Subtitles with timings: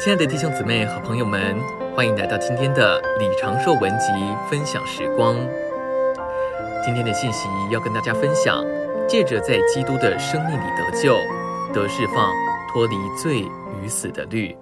[0.00, 1.58] 亲爱的弟兄姊妹和朋友们，
[1.92, 4.06] 欢迎来到今天的李长寿文集
[4.48, 5.34] 分享时光。
[6.84, 8.64] 今天的信息要跟大家分享，
[9.08, 11.16] 借着在基督的生命里得救、
[11.74, 12.32] 得释放、
[12.68, 13.40] 脱离罪
[13.82, 14.56] 与死的律。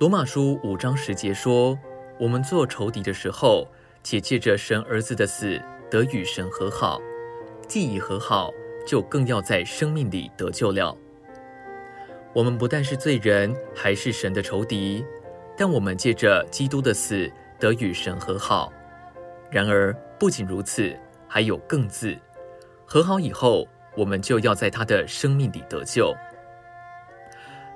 [0.00, 1.78] 罗马书五章十节说
[2.18, 3.68] ：“我们做仇敌的时候，
[4.02, 5.56] 且借着神儿子的死
[5.88, 7.00] 得与神和好；
[7.68, 8.50] 既已和好，
[8.84, 10.96] 就更要在生命里得救了。”
[12.34, 15.04] 我们不但是罪人，还是神的仇敌，
[15.56, 18.72] 但我们借着基督的死得与神和好。
[19.50, 20.94] 然而，不仅如此，
[21.26, 22.16] 还有更字：
[22.84, 26.14] 和好以后，我们就要在他的生命里得救。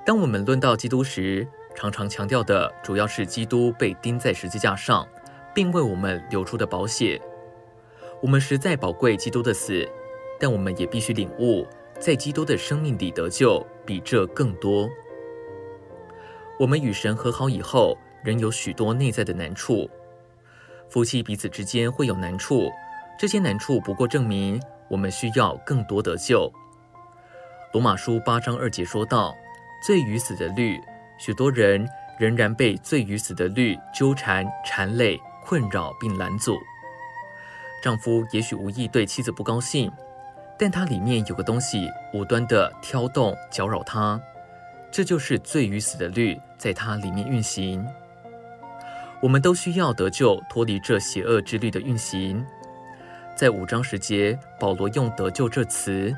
[0.05, 5.07] 当我们论到基督时，常常强调的主要是基督被钉在十字架上，
[5.53, 7.19] 并为我们流出的宝血。
[8.21, 9.85] 我们实在宝贵基督的死，
[10.39, 11.67] 但我们也必须领悟。
[11.99, 14.89] 在基督的生命里得救，比这更多。
[16.59, 19.89] 我们与神和好以后，仍有许多内在的难处。
[20.89, 22.71] 夫妻彼此之间会有难处，
[23.17, 26.51] 这些难处不过证明我们需要更多得救。
[27.73, 29.35] 罗马书八章二节说道
[29.83, 30.79] ：“罪与死的律，
[31.17, 31.89] 许多人
[32.19, 36.55] 仍然被罪与死的律纠缠、缠累、困扰并拦阻。
[37.81, 39.91] 丈夫也许无意对妻子不高兴。”
[40.57, 44.19] 但它里面有个东西无端的挑动、搅扰他，
[44.91, 47.85] 这就是罪与死的律在它里面运行。
[49.19, 52.45] 我们都需要得救，脱离这邪恶之律的运行。
[53.35, 56.13] 在五章十节，保罗用得救这词；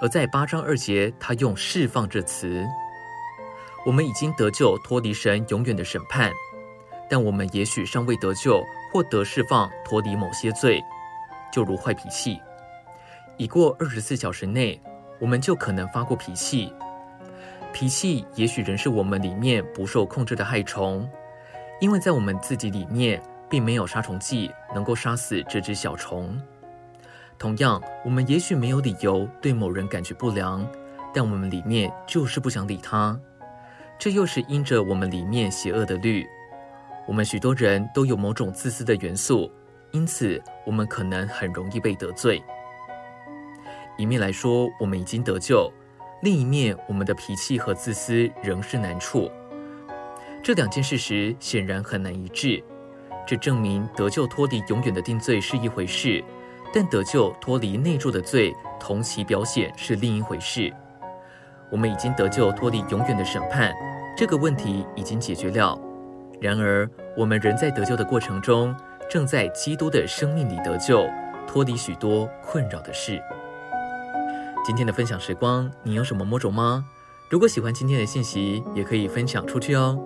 [0.00, 2.66] 而在八章二节，他用释放这词。
[3.86, 6.32] 我们已经得救，脱离神永远的审判，
[7.08, 8.60] 但我们也许尚未得救，
[8.92, 10.82] 或得释放，脱离某些罪，
[11.52, 12.40] 就如坏脾气。
[13.38, 14.80] 已过二十四小时内，
[15.20, 16.72] 我们就可能发过脾气。
[17.72, 21.08] 脾气也许仍是我们里面不受控制的害虫，
[21.80, 26.36] 因为在我们自己里面并没有杀虫剂能够杀死这只小虫。
[27.38, 30.68] 同样，我们也许没有理由对某人感觉不良，
[31.14, 33.16] 但我们里面就是不想理他。
[34.00, 36.26] 这又是因着我们里面邪恶的律。
[37.06, 39.48] 我们许多人都有某种自私的元素，
[39.92, 42.42] 因此我们可能很容易被得罪。
[43.98, 45.70] 一面来说，我们已经得救；
[46.22, 49.28] 另一面，我们的脾气和自私仍是难处。
[50.40, 52.62] 这两件事实显然很难一致。
[53.26, 56.24] 这证明得救脱离永远的定罪是一回事，
[56.72, 60.72] 但得救脱离内住的罪同其表显是另一回事。
[61.68, 63.74] 我们已经得救脱离永远的审判，
[64.16, 65.76] 这个问题已经解决了。
[66.40, 68.72] 然而，我们仍在得救的过程中，
[69.10, 71.04] 正在基督的生命里得救，
[71.48, 73.20] 脱离许多困扰的事。
[74.68, 76.84] 今天的分享时光，你有什么摸着吗？
[77.30, 79.98] 如果喜欢今天的信息，也可以分享出去哦。